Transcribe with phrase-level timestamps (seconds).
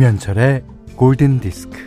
[0.00, 0.64] 김현철의
[0.96, 1.78] 골든 디스크.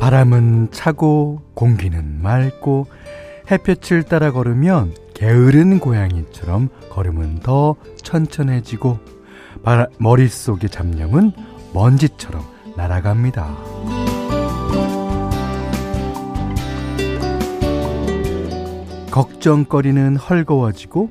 [0.00, 2.88] 바람은 차고 공기는 맑고
[3.52, 8.98] 햇볕을 따라 걸으면 게으른 고양이처럼 걸음은 더 천천해지고
[9.98, 11.30] 머릿속의 잡념은
[11.72, 13.56] 먼지처럼 날아갑니다.
[19.10, 21.10] 걱정거리는 헐거워지고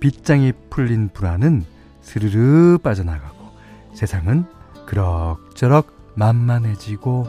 [0.00, 1.64] 빗장이 풀린 불안은
[2.02, 3.36] 스르르 빠져나가고
[3.94, 4.44] 세상은
[4.86, 7.26] 그럭저럭 만만해지고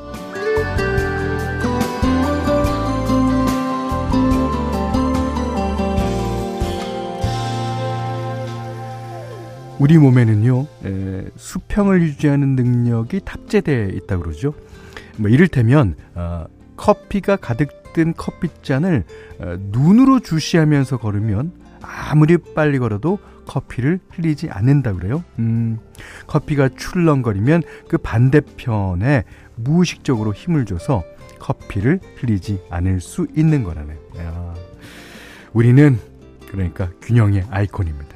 [9.80, 14.53] 우리 몸에는요 에, 수평을 유지하는 능력이 탑재되어 있다고 그러죠.
[15.17, 19.03] 뭐 이를테면 어, 커피가 가득 든 커피잔을
[19.39, 25.23] 어, 눈으로 주시하면서 걸으면 아무리 빨리 걸어도 커피를 흘리지 않는다 그래요.
[25.39, 25.80] 음,
[26.27, 29.23] 커피가 출렁거리면 그 반대편에
[29.55, 31.03] 무의식적으로 힘을 줘서
[31.39, 33.97] 커피를 흘리지 않을 수 있는 거라네요.
[34.19, 34.53] 야,
[35.53, 35.97] 우리는
[36.52, 38.08] 그러니까 균형의 아이콘입니다.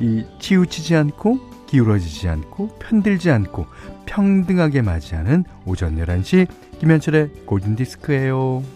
[0.00, 3.66] 이 치우치지 않고 기울어지지 않고 편들지 않고
[4.06, 6.46] 평등하게 맞이하는 오전 11시
[6.78, 8.75] 김현철의 골든디스크예요.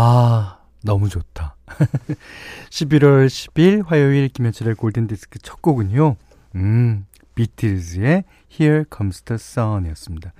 [0.00, 1.56] 아, 너무 좋다.
[2.70, 6.14] 11월 10일 화요일 김현철의 골든디스크 첫 곡은요.
[6.54, 7.04] 음,
[7.34, 10.32] 비틀즈의 Here Comes the Sun 이었습니다.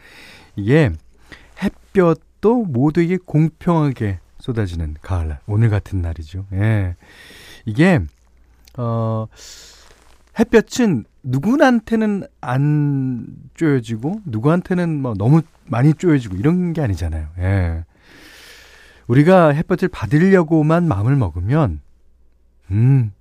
[0.55, 0.93] 이게
[1.61, 5.41] 햇볕도 모두에게 공평하게 쏟아지는 가을날.
[5.49, 6.47] 오늘 같은 날이죠.
[6.53, 6.95] 예.
[7.67, 7.99] 이게,
[8.77, 9.27] 어,
[10.39, 17.27] 햇볕은 누구한테는 안 쪼여지고, 누구한테는 뭐 너무 많이 쪼여지고 이런 게 아니잖아요.
[17.39, 17.85] 예.
[19.09, 21.81] 우리가 햇볕을 받으려고만 마음을 먹으면,
[22.71, 23.13] 음,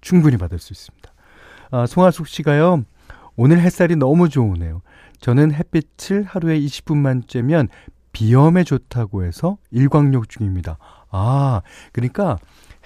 [0.00, 1.12] 충분히 받을 수 있습니다.
[1.70, 2.84] 아, 송하숙 씨가요,
[3.36, 4.82] 오늘 햇살이 너무 좋으네요.
[5.20, 7.68] 저는 햇빛을 하루에 20분만 쬐면
[8.12, 10.78] 비염에 좋다고 해서 일광욕 중입니다.
[11.10, 11.62] 아,
[11.92, 12.38] 그러니까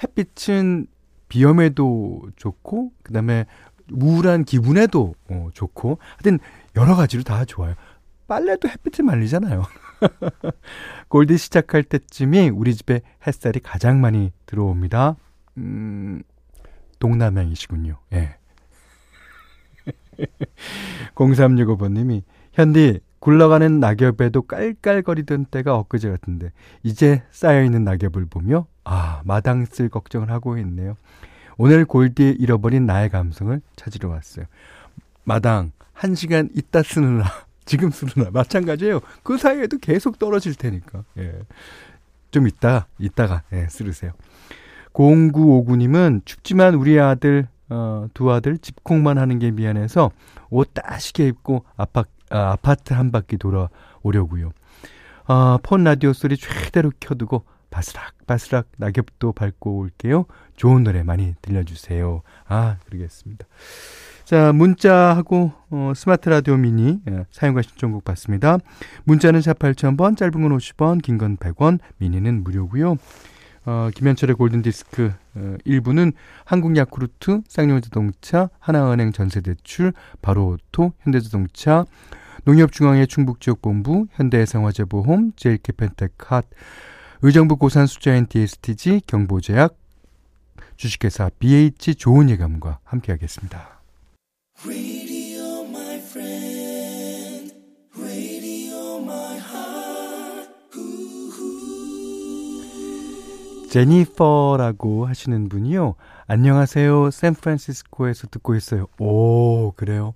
[0.02, 0.86] 햇빛은
[1.28, 3.46] 비염에도 좋고, 그 다음에
[3.90, 6.38] 우울한 기분에도 어, 좋고, 하여튼
[6.76, 7.74] 여러 가지로 다 좋아요.
[8.32, 9.62] 빨래도 햇빛을 말리잖아요.
[11.08, 15.16] 골디 시작할 때쯤이 우리 집에 햇살이 가장 많이 들어옵니다.
[15.58, 16.22] 음,
[16.98, 17.98] 동남향이시군요.
[18.14, 18.36] 예.
[21.14, 22.22] 0365번님이,
[22.54, 30.30] 현디, 굴러가는 낙엽에도 깔깔거리던 때가 엊그제 같은데, 이제 쌓여있는 낙엽을 보며, 아, 마당 쓸 걱정을
[30.30, 30.96] 하고 있네요.
[31.58, 34.46] 오늘 골디에 잃어버린 나의 감성을 찾으러 왔어요.
[35.22, 37.26] 마당, 한 시간 있다 쓰느라
[37.64, 39.00] 지금 쓰느나 마찬가지예요.
[39.22, 41.04] 그 사이에도 계속 떨어질 테니까.
[41.18, 41.32] 예.
[42.30, 44.12] 좀 이따 이따가 예, 쓰르세요.
[44.94, 50.10] 0959님은 춥지만 우리 아들 어, 두 아들 집콕만 하는 게 미안해서
[50.50, 54.52] 옷 따시게 입고 아파, 아, 아파트 한 바퀴 돌아오려고요.
[55.26, 60.26] 아, 폰 라디오 소리 최대로 켜두고 바스락 바스락 낙엽도 밟고 올게요.
[60.56, 62.22] 좋은 노래 많이 들려주세요.
[62.46, 63.46] 아 그러겠습니다.
[64.32, 68.56] 자, 문자하고 어, 스마트 라디오 미니 예, 사용과 신청곡 받습니다.
[69.04, 72.96] 문자는 샵 8000번, 짧은 건 50원, 긴 건 100원, 미니는 무료고요.
[73.66, 76.14] 어, 김현철의 골든디스크 어, 1부는
[76.46, 79.92] 한국야쿠르트, 쌍용자동차, 하나은행 전세대출,
[80.22, 81.84] 바로오토, 현대자동차,
[82.44, 86.46] 농협중앙회 충북지역본부, 현대해상화재보험, 제일캐펜텍핫,
[87.20, 89.76] 의정부 고산수자 NTSTG, 경보제약,
[90.78, 93.81] 주식회사 BH 좋은 예감과 함께하겠습니다.
[94.64, 97.52] Radio, my friend.
[97.98, 100.52] Radio, my heart.
[103.70, 105.94] 제니퍼라고 하시는 분이요.
[106.28, 107.10] 안녕하세요.
[107.10, 108.86] 샌프란시스코에서 듣고 있어요.
[109.00, 110.14] 오, 그래요.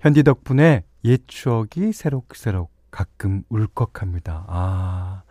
[0.00, 4.46] 현디 덕분에 옛 추억이 새록새록 가끔 울컥합니다.
[4.48, 5.22] 아.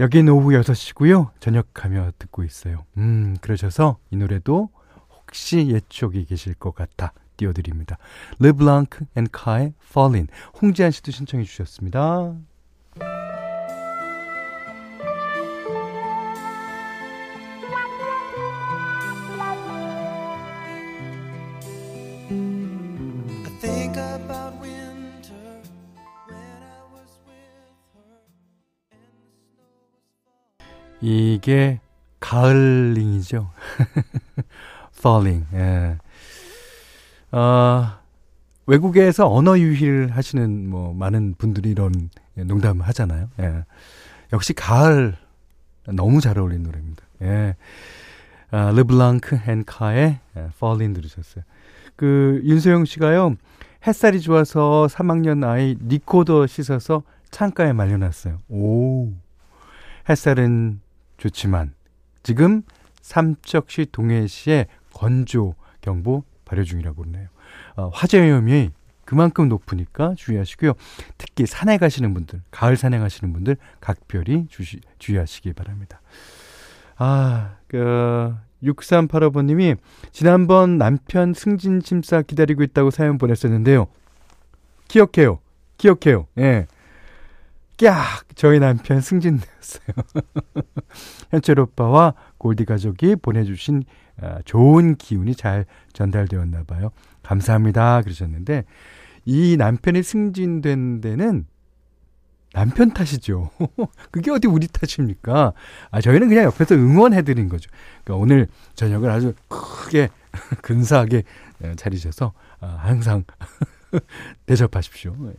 [0.00, 1.32] 여긴 오후 6시고요.
[1.40, 2.86] 저녁하며 듣고 있어요.
[2.96, 4.70] 음, 그러셔서 이 노래도
[5.10, 7.98] 혹시 옛 추억이 계실 것 같아 띄워드립니다.
[8.38, 10.28] 르블랑크 앤 카의 Falling.
[10.60, 12.34] 홍지한 씨도 신청해 주셨습니다.
[31.00, 31.80] 이게
[32.20, 33.50] 가을링이죠.
[34.98, 35.46] falling.
[35.54, 35.98] 예.
[37.38, 38.00] 아,
[38.66, 43.28] 외국에서 언어 유희를 하시는 뭐 많은 분들이 이런 농담을 하잖아요.
[43.40, 43.64] 예.
[44.32, 45.14] 역시 가을
[45.84, 47.04] 너무 잘 어울리는 노래입니다.
[47.20, 47.56] 예.
[48.50, 51.44] 아, 르블랑크 앤 카의 예, Falling 들으셨어요.
[51.94, 53.36] 그 윤소영 씨가요.
[53.86, 58.38] 햇살이 좋아서 3학년 아이 리코더 씻어서 창가에 말려놨어요.
[58.48, 59.12] 오.
[60.08, 60.80] 햇살은
[61.18, 61.74] 좋지만
[62.22, 62.62] 지금
[63.02, 67.28] 삼척시 동해시에 건조 경보 발효 중이라고 그러네요.
[67.76, 68.70] 어, 화재 위험이
[69.04, 70.72] 그만큼 높으니까 주의하시고요.
[71.18, 76.00] 특히 산에 가시는 분들, 가을 산행하시는 분들 각별히 주시, 주의하시기 바랍니다.
[76.96, 79.76] 아, 그 6385번님이
[80.12, 83.86] 지난번 남편 승진 심사 기다리고 있다고 사연 보냈었는데요.
[84.88, 85.40] 기억해요.
[85.76, 86.26] 기억해요.
[86.38, 86.66] 예.
[87.78, 88.24] 깍!
[88.34, 89.86] 저희 남편 승진되었어요.
[91.30, 94.05] 현철 오빠와 골디 가족이 보내주신 아,
[94.44, 96.90] 좋은 기운이 잘 전달되었나 봐요.
[97.22, 98.02] 감사합니다.
[98.02, 98.64] 그러셨는데,
[99.24, 101.46] 이 남편이 승진된 데는
[102.52, 103.50] 남편 탓이죠.
[104.10, 105.52] 그게 어디 우리 탓입니까?
[105.90, 107.68] 아, 저희는 그냥 옆에서 응원해드린 거죠.
[108.02, 110.08] 그러니까 오늘 저녁을 아주 크게,
[110.62, 111.24] 근사하게
[111.62, 113.24] 어, 차리셔서 아, 항상
[114.46, 115.14] 대접하십시오.
[115.26, 115.32] 예.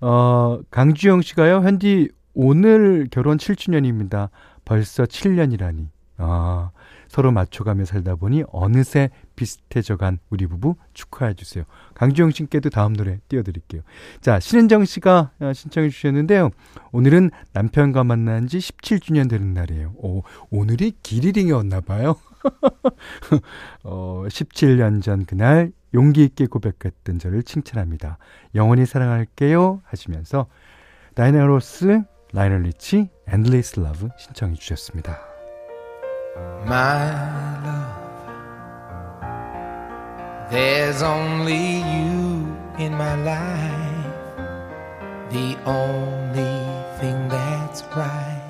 [0.00, 4.28] 어, 강주영 씨가요, 현디 오늘 결혼 7주년입니다.
[4.64, 5.88] 벌써 7년이라니.
[6.18, 6.70] 아,
[7.14, 11.62] 서로 맞춰가며 살다 보니 어느새 비슷해져간 우리 부부 축하해 주세요.
[11.94, 13.82] 강주영 씨께도 다음 노래 띄워드릴게요.
[14.20, 16.50] 자, 신은정 씨가 어, 신청해 주셨는데요.
[16.90, 19.92] 오늘은 남편과 만난 지 17주년 되는 날이에요.
[19.98, 22.16] 오, 오늘이 기념일이었나 봐요.
[23.84, 28.18] 어, 17년 전 그날 용기 있게 고백했던 저를 칭찬합니다.
[28.56, 30.48] 영원히 사랑할게요 하시면서
[31.14, 32.02] 다이애나 로스,
[32.32, 35.33] 라이오넬 리치, Endless Love 신청해 주셨습니다.
[36.66, 37.94] My love.
[40.50, 42.46] There's only you
[42.78, 44.36] in my life,
[45.30, 46.56] the only
[47.00, 48.42] thing that's right.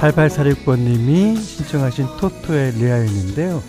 [0.00, 3.62] 8846번님이 신청하신 토토의 리아였는데요.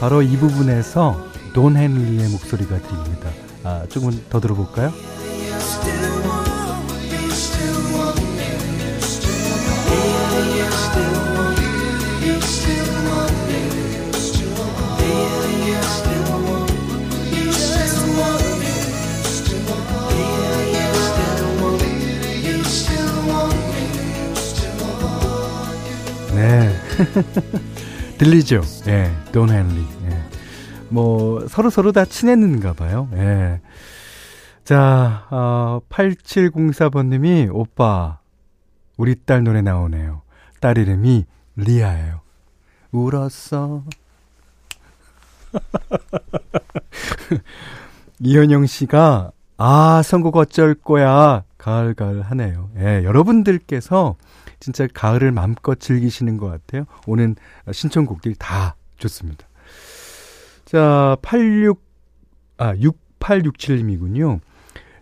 [0.00, 3.30] 바로 이 부분에서 돈 헨리의 목소리가 들립니다.
[3.64, 4.92] 아, 조금 더 들어볼까요?
[28.18, 28.62] 들리죠?
[28.88, 29.84] 예, 돈 헨리.
[30.04, 30.22] 예.
[30.88, 33.08] 뭐, 서로 서로 다 친했는가 봐요.
[33.14, 33.60] 예.
[34.64, 38.18] 자, 어, 8704번님이, 오빠,
[38.96, 40.22] 우리 딸 노래 나오네요.
[40.60, 41.24] 딸 이름이
[41.56, 42.20] 리아예요.
[42.92, 43.84] 울었어.
[48.20, 51.44] 이현영 씨가, 아, 선곡 어쩔 거야.
[51.56, 52.70] 가을가을 하네요.
[52.78, 54.16] 예, 여러분들께서
[54.60, 56.84] 진짜 가을을 마음껏 즐기시는 것 같아요.
[57.06, 57.36] 오는
[57.70, 59.46] 신청곡들 다 좋습니다.
[60.64, 61.82] 자, 86,
[62.58, 64.40] 아, 6867님이군요.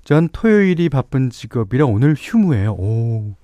[0.04, 2.72] 전 토요일이 바쁜 직업이라 오늘 휴무예요.
[2.74, 3.34] 오.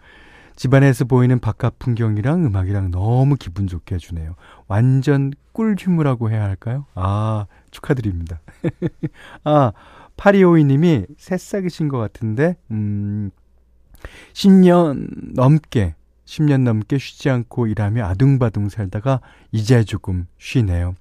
[0.54, 4.36] 집안에서 보이는 바깥 풍경이랑 음악이랑 너무 기분 좋게 해주네요.
[4.68, 6.86] 완전 꿀 휴무라고 해야 할까요?
[6.94, 8.40] 아, 축하드립니다.
[9.44, 9.72] 아,
[10.16, 13.30] 8252님이 새싹이신 것 같은데, 음,
[14.34, 15.94] 10년 넘게
[16.32, 19.20] 10년 넘게 쉬지 않고 일하며 아둥바둥 살다가
[19.50, 20.94] 이제 조금 쉬네요.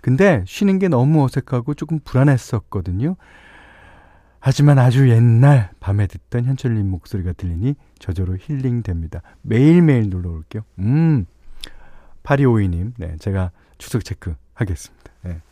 [0.00, 3.16] 근데 쉬는 게 너무 어색하고 조금 불안했었거든요.
[4.38, 9.20] 하지만 아주 옛날 밤에 듣던 현철님 목소리가 들리니 저절로 힐링됩니다.
[9.42, 10.62] 매일매일 놀러 올게요.
[10.78, 11.26] 음.
[12.22, 15.12] 8252님, 네, 제가 추석 체크 하겠습니다.
[15.24, 15.42] 네.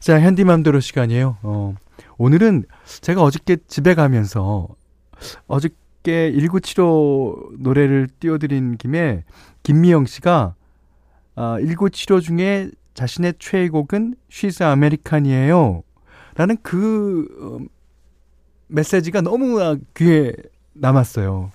[0.00, 1.36] 자, 현디맘대로 시간이에요.
[1.42, 1.74] 어,
[2.16, 2.64] 오늘은
[3.02, 4.68] 제가 어저께 집에 가면서
[5.46, 5.74] 어저께
[6.06, 9.24] 함께 1975 노래를 띄워드린 김에
[9.64, 10.54] 김미영 씨가
[11.34, 15.82] 아, 1975 중에 자신의 최애곡은 She's American이에요.
[16.36, 17.66] 라는 그 어,
[18.68, 20.32] 메시지가 너무 귀에
[20.74, 21.50] 남았어요.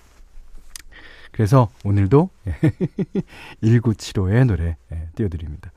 [1.32, 2.28] 그래서 오늘도
[3.64, 5.72] 1975의 노래 예, 띄워드립니다.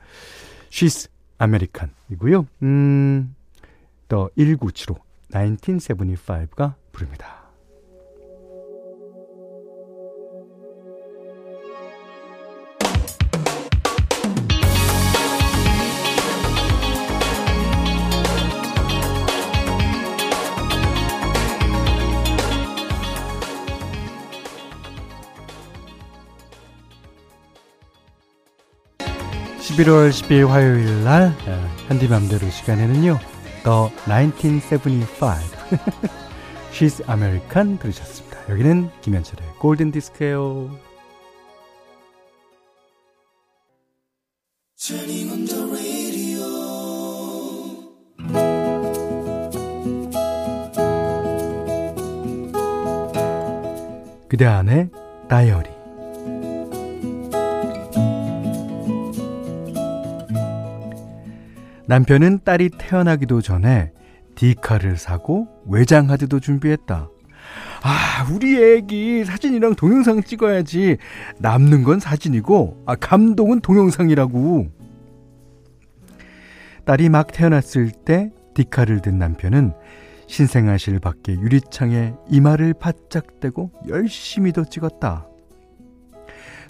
[0.70, 1.08] She's
[1.40, 2.46] American이고요.
[2.62, 3.34] 음,
[4.08, 4.96] 또 1975,
[5.30, 7.35] 1975가 부릅니다.
[29.76, 33.18] 11월 10일 화요일 날 어, 현디맘대로 시간에는요.
[33.62, 35.26] The 1975
[36.72, 38.38] She's American 들으셨습니다.
[38.48, 40.70] 여기는 김현철의 골든 디스크예요.
[54.28, 54.88] 그대 안에
[55.28, 55.75] 다이어리
[61.86, 63.92] 남편은 딸이 태어나기도 전에
[64.34, 67.08] 디카를 사고 외장하드도 준비했다.
[67.82, 70.96] 아, 우리 애기 사진이랑 동영상 찍어야지.
[71.38, 74.66] 남는 건 사진이고, 아, 감동은 동영상이라고.
[76.84, 79.72] 딸이 막 태어났을 때 디카를 든 남편은
[80.26, 85.28] 신생아실 밖에 유리창에 이마를 바짝 대고 열심히도 찍었다.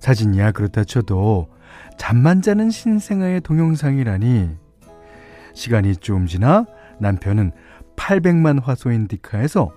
[0.01, 1.49] 사진이야 그렇다 쳐도
[1.97, 4.66] 잠만 자는 신생아의 동영상이라니
[5.57, 6.67] 시간이 좀 지나
[7.01, 7.51] 남편은
[7.97, 9.73] 800만 화소인 디카에서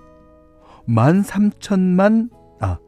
[0.86, 2.28] 13,000만,
[2.60, 2.78] 아,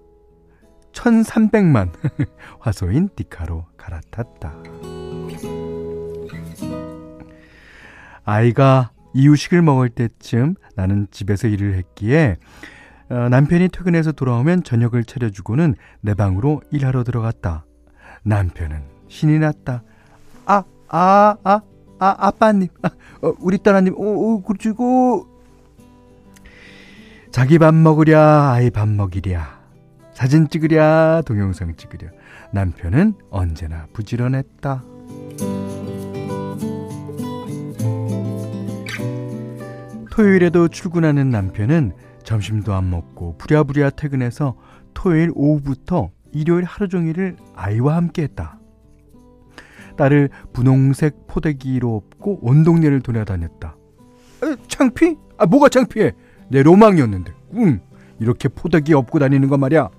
[0.92, 1.90] 1,300만
[2.61, 4.54] 화소인 디카로 갈아탔다.
[8.25, 12.37] 아이가 이유식을 먹을 때쯤 나는 집에서 일을 했기에
[13.08, 17.64] 어, 남편이 퇴근해서 돌아오면 저녁을 차려주고는 내 방으로 일하러 들어갔다.
[18.22, 19.82] 남편은 신이 났다.
[20.46, 21.61] 아, 아, 아,
[22.02, 22.90] 아, 아빠님, 아,
[23.23, 25.28] 어, 우리 딸아님, 오, 오, 그리고
[27.30, 29.61] 자기 밥 먹으랴, 아이 밥 먹이랴,
[30.12, 32.11] 사진 찍으랴, 동영상 찍으랴.
[32.50, 34.82] 남편은 언제나 부지런했다.
[40.11, 41.92] 토요일에도 출근하는 남편은
[42.25, 44.56] 점심도 안 먹고 부랴부랴 퇴근해서
[44.92, 48.59] 토요일 오후부터 일요일 하루 종일을 아이와 함께 했다.
[50.02, 53.76] 딸을 분홍색 포대기로 업고 온 동네를 돌아다녔다.
[54.42, 55.16] 에, 창피?
[55.38, 56.12] 아 뭐가 창피해?
[56.49, 57.32] 내 로망이었는데.
[57.54, 57.80] 응.
[58.18, 59.90] 이렇게 포대기 업고 다니는 거 말이야.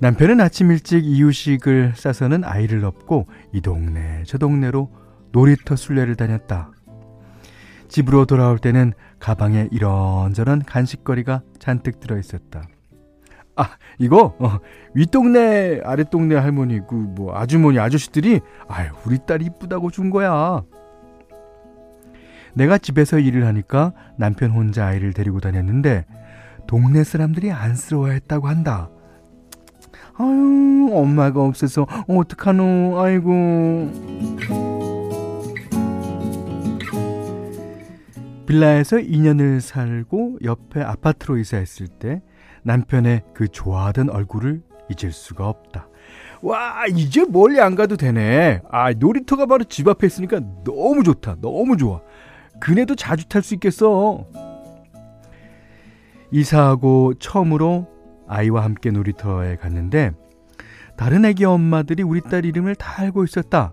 [0.00, 4.92] 남편은 아침 일찍 이유식을 싸서는 아이를 업고 이 동네 저 동네로
[5.32, 6.70] 놀이터 순례를 다녔다.
[7.88, 12.68] 집으로 돌아올 때는 가방에 이런저런 간식거리가 잔뜩 들어 있었다.
[13.58, 14.60] 아, 이거 어,
[14.94, 20.62] 윗동네 아랫동네 할머니 그뭐 아주머니 아저씨들이 아유, 우리 딸 이쁘다고 준 거야.
[22.54, 26.06] 내가 집에서 일을 하니까 남편 혼자 아이를 데리고 다녔는데
[26.68, 28.90] 동네 사람들이 안쓰러워했다고 한다.
[30.14, 33.00] 아유, 엄마가 없어서 어떡하노.
[33.00, 33.90] 아이고.
[38.46, 42.22] 빌라에서 2년을 살고 옆에 아파트로 이사했을 때
[42.62, 45.88] 남편의 그 좋아하던 얼굴을 잊을 수가 없다.
[46.42, 48.62] 와, 이제 멀리 안 가도 되네.
[48.70, 51.36] 아, 놀이터가 바로 집 앞에 있으니까 너무 좋다.
[51.40, 52.00] 너무 좋아.
[52.60, 54.26] 그네도 자주 탈 수 있겠어.
[56.30, 57.88] 이사하고 처음으로
[58.26, 60.12] 아이와 함께 놀이터에 갔는데
[60.96, 63.72] 다른 애기 엄마들이 우리 딸 이름을 다 알고 있었다.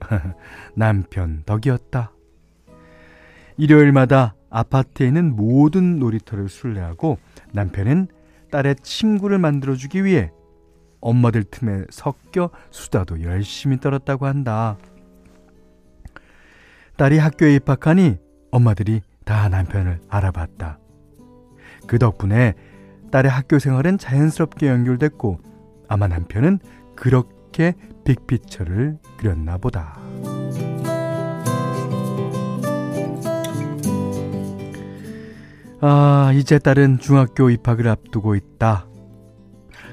[0.74, 2.12] 남편 덕이었다.
[3.58, 7.18] 일요일마다 아파트에 있는 모든 놀이터를 순례하고
[7.52, 8.08] 남편은
[8.50, 10.30] 딸의 친구를 만들어주기 위해
[11.00, 14.76] 엄마들 틈에 섞여 수다도 열심히 떨었다고 한다.
[16.96, 18.18] 딸이 학교에 입학하니
[18.50, 20.78] 엄마들이 다 남편을 알아봤다.
[21.86, 22.54] 그 덕분에
[23.10, 25.40] 딸의 학교 생활은 자연스럽게 연결됐고
[25.88, 26.58] 아마 남편은
[26.94, 29.98] 그렇게 빅피처를 그렸나 보다.
[35.80, 38.86] 아, 이제 딸은 중학교 입학을 앞두고 있다.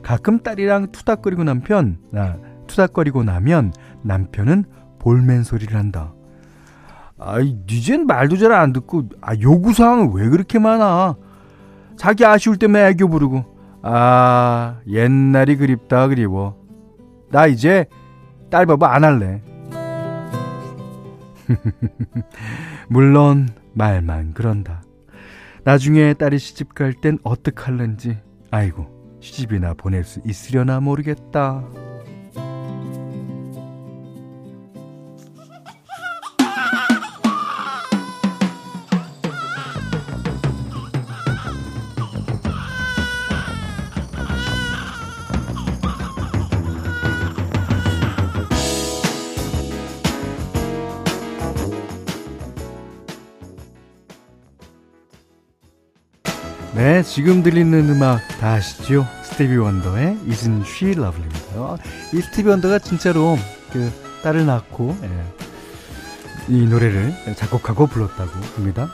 [0.03, 2.35] 가끔 딸이랑 투닥거리고 남편, 아,
[2.67, 4.65] 투닥거리고 나면 남편은
[4.99, 6.13] 볼멘 소리를 한다.
[7.19, 11.15] 아이, 이젠 말도 잘 안 듣고, 아, 요구사항은 왜 그렇게 많아?
[11.95, 13.45] 자기 아쉬울 때만 애교 부르고,
[13.81, 16.57] 아, 옛날이 그립다, 그리워.
[17.31, 17.85] 나 이제
[18.51, 19.41] 딸 바보 안 할래.
[22.89, 24.81] 물론, 말만 그런다.
[25.67, 28.17] 나중에 딸이 시집 갈 땐 어떡할런지
[28.51, 28.87] 아이고
[29.19, 31.67] 시집이나 보낼 수 있으려나 모르겠다.
[56.75, 59.05] 네, 지금 들리는 음악 다 아시죠?
[59.23, 61.77] 스티비 원더의 Isn't She Lovely입니다.
[62.13, 63.37] 이 스티비 원더가 진짜로
[63.71, 63.91] 그
[64.23, 65.09] 딸을 낳고 예,
[66.47, 68.89] 이 노래를 작곡하고 불렀다고 합니다.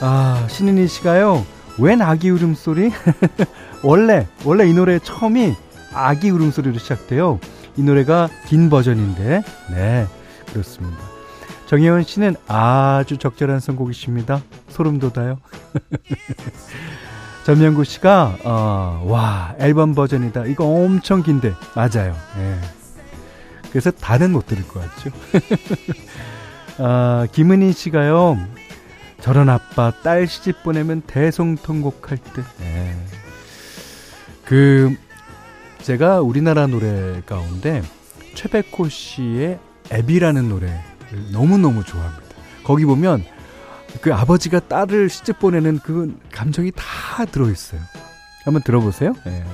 [0.00, 1.46] 아 신은희 씨가요.
[1.78, 2.90] 웬 아기 울음소리?
[3.82, 5.54] 원래 원래 이 노래 처음이
[5.92, 7.38] 아기 울음소리로 시작돼요.
[7.76, 10.06] 이 노래가 긴 버전인데 네
[10.52, 11.15] 그렇습니다.
[11.66, 14.40] 정혜원 씨는 아주 적절한 선곡이십니다.
[14.68, 15.38] 소름 돋아요.
[17.44, 20.46] 전명구 씨가 어, 와 앨범 버전이다.
[20.46, 22.16] 이거 엄청 긴데 맞아요.
[22.38, 22.60] 예.
[23.70, 25.10] 그래서 다는 못 들을 것 같죠.
[26.78, 28.38] 아, 김은희 씨가요.
[29.20, 32.44] 저런 아빠 딸 시집 보내면 대성통곡할 듯.
[32.62, 32.96] 예.
[34.44, 34.96] 그
[35.82, 37.82] 제가 우리나라 노래 가운데
[38.34, 39.58] 최백호 씨의
[39.92, 40.95] 앱이라는 노래를
[41.32, 42.24] 너무너무 좋아합니다.
[42.64, 43.24] 거기 보면
[44.00, 47.80] 그 아버지가 딸을 시집 보내는 그 감정이 다 들어있어요.
[48.44, 49.14] 한번 들어보세요.
[49.24, 49.44] 네.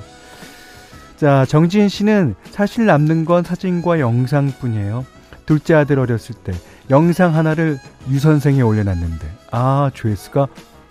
[1.16, 5.06] 자, 정지인 씨는 사실 남는 건 사진과 영상뿐이에요.
[5.46, 6.52] 둘째 아들 어렸을 때
[6.90, 7.78] 영상 하나를
[8.08, 10.48] 유선생에 올려놨는데 아 조회수가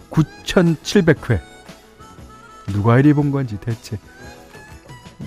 [0.10, 1.40] 9,700회.
[2.68, 3.98] 누가 이리 본 건지 대체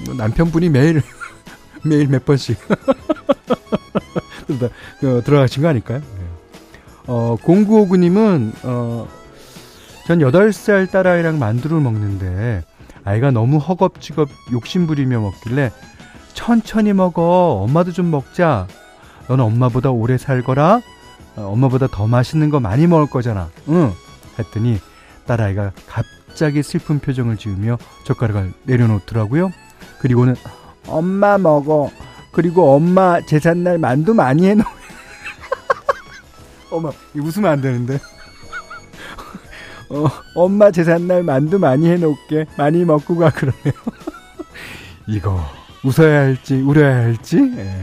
[0.06, 1.02] 뭐 남편분이 매일
[1.84, 2.58] 매일 몇 번씩
[5.24, 6.02] 들어가신 거 아닐까요?
[7.06, 9.08] 어, 0959님은, 어,
[10.06, 12.62] 전 8살 딸아이랑 만두를 먹는데,
[13.04, 15.70] 아이가 너무 허겁지겁 욕심부리며 먹길래,
[16.32, 17.60] 천천히 먹어.
[17.62, 18.66] 엄마도 좀 먹자.
[19.28, 20.80] 너는 엄마보다 오래 살거라.
[21.36, 23.48] 어, 엄마보다 더 맛있는 거 많이 먹을 거잖아.
[23.68, 23.92] 응.
[24.38, 24.78] 했더니,
[25.26, 29.50] 딸아이가 갑자기 슬픈 표정을 지으며 젓가락을 내려놓더라고요.
[30.00, 30.36] 그리고는,
[30.86, 31.90] 엄마 먹어.
[32.34, 34.64] 그리고 엄마 제삿날 만두 많이 해놓
[36.70, 37.98] 어머, 웃으면 안 되는데.
[39.90, 42.46] 어, 엄마 제삿날 만두 많이 해놓을게.
[42.58, 43.72] 많이 먹고 가, 그러네요.
[45.06, 45.40] 이거,
[45.84, 47.38] 웃어야 할지, 울어야 할지.
[47.56, 47.80] 예.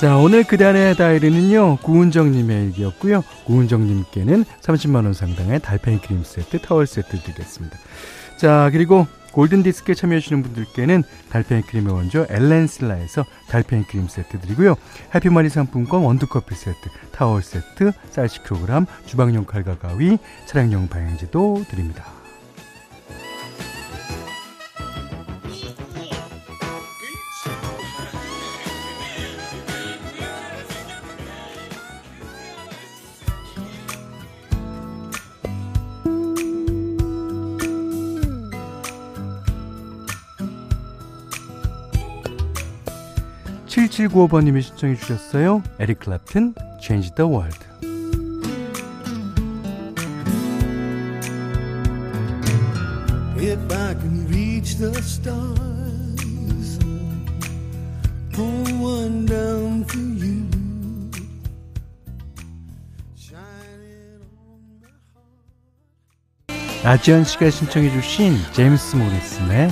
[0.00, 3.22] 자, 오늘 그단의 다이리는요, 구은정님의 일기였고요.
[3.44, 7.78] 구은정님께는 30만원 상당의 달팽이 크림 세트, 타월 세트 드리겠습니다.
[8.36, 14.76] 자, 그리고 골든디스크에 참여해주시는 분들께는 달팽이 크림의 원조 엘렌슬라에서 달팽이 크림 세트 드리고요.
[15.14, 22.23] 해피머니 상품권 원두커피 세트, 타월 세트, 쌀 10kg, 주방용 칼과 가위, 차량용 방향제도 드립니다.
[43.74, 45.62] 7795번님이 신청해 주셨어요.
[45.80, 47.58] 에릭 클랩튼, Change the World.
[53.36, 56.78] If I can reach the stars,
[58.32, 60.44] pull one down for you.
[66.84, 69.70] 아지연 씨가 신청해 주신 제임스 모리슨의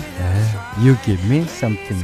[0.79, 2.03] You Give Me Something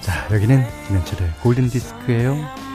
[0.00, 2.69] 자, 여기는 김현철의 골든디스크예요.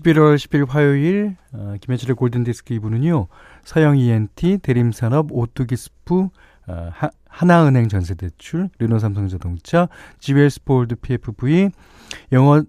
[0.00, 3.26] (11월 10일) 화요일 어, 김현철의 골든디스크 2부는요,
[3.64, 6.28] 서영 ENT, 대림산업, 오뚜기 스프,
[6.68, 11.70] 어, 하, 하나은행 전세대출, 르노삼성자동차, GBS폴드 PFV,
[12.32, 12.62] 영어,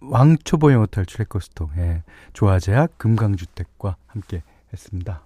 [0.00, 5.22] 왕초보 영어 탈출 해커스톡, 예, 조화제약, 금강주택과 함께 했습니다.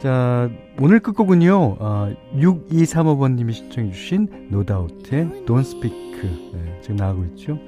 [0.00, 6.08] 자, 오늘 끝곡은요, 어, 6235번님이 신청해주신 노다우트의 Don't Speak.
[6.54, 7.58] 예, 지금 나가고 있죠.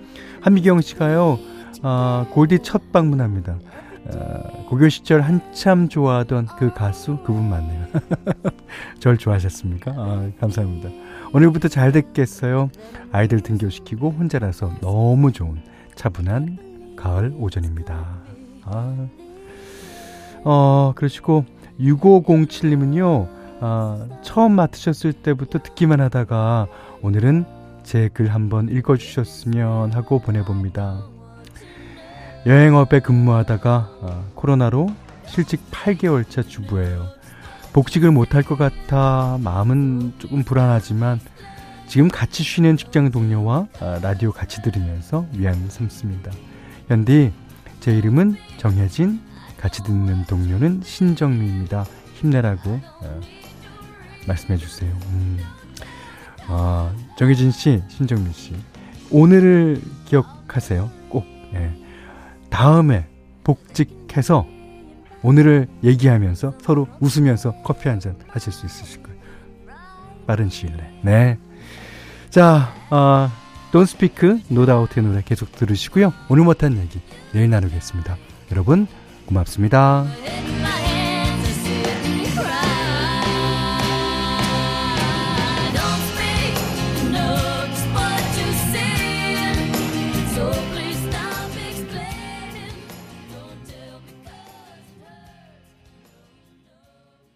[0.40, 1.38] 한미경 씨가요,
[1.82, 3.58] 아, 골디 첫 방문합니다.
[4.12, 7.86] 아, 고교 시절 한참 좋아하던 그 가수 그분 맞네요.
[8.98, 9.92] 절 좋아하셨습니까?
[9.92, 10.88] 아, 감사합니다.
[11.32, 12.70] 오늘부터 잘 됐겠어요.
[13.12, 15.60] 아이들 등교시키고 혼자라서 너무 좋은
[15.94, 18.06] 차분한 가을 오전입니다.
[18.64, 19.06] 아,
[20.44, 21.44] 어, 그러시고
[21.78, 23.28] 6507님은요.
[23.62, 26.66] 아, 처음 맡으셨을 때부터 듣기만 하다가
[27.02, 27.44] 오늘은
[27.82, 31.02] 제 글 한번 읽어주셨으면 하고 보내봅니다.
[32.46, 34.88] 여행업에 근무하다가 어, 코로나로
[35.26, 37.08] 실직 8개월차 주부예요.
[37.72, 41.20] 복직을 못할 것 같아 마음은 조금 불안하지만
[41.86, 46.32] 지금 같이 쉬는 직장 동료와 아, 라디오 같이 들으면서 위안 삼습니다.
[46.88, 47.32] 현디,
[47.80, 49.20] 제 이름은 정혜진,
[49.58, 51.84] 같이 듣는 동료는 신정미입니다.
[52.14, 53.20] 힘내라고 어,
[54.26, 54.90] 말씀해 주세요.
[55.10, 55.38] 음.
[56.48, 58.54] 아, 정혜진 씨, 신정미 씨.
[59.10, 60.90] 오늘을 기억하세요.
[61.08, 61.24] 꼭.
[61.54, 61.89] 예.
[62.50, 63.06] 다음에
[63.44, 64.46] 복직해서
[65.22, 69.18] 오늘을 얘기하면서 서로 웃으면서 커피 한 잔 하실 수 있으실 거예요.
[70.26, 70.88] 빠른 시일 내에.
[71.02, 71.38] 네.
[72.30, 73.28] 자, 어,
[73.72, 76.12] Don't Speak, No Doubt의 노래 계속 들으시고요.
[76.28, 77.00] 오늘 못한 얘기
[77.32, 78.16] 내일 나누겠습니다.
[78.52, 78.86] 여러분,
[79.26, 80.06] 고맙습니다.